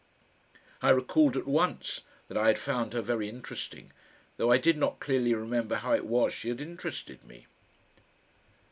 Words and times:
I 0.81 0.89
recalled 0.89 1.37
at 1.37 1.45
once 1.45 2.01
that 2.27 2.35
I 2.35 2.47
had 2.47 2.57
found 2.57 2.93
her 2.93 3.03
very 3.03 3.29
interesting, 3.29 3.91
though 4.37 4.51
I 4.51 4.57
did 4.57 4.75
not 4.75 4.99
clearly 4.99 5.35
remember 5.35 5.75
how 5.75 5.93
it 5.93 6.07
was 6.07 6.33
she 6.33 6.49
had 6.49 6.59
interested 6.59 7.23
me. 7.23 7.45